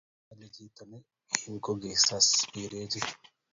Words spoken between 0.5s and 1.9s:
chito ne kime ko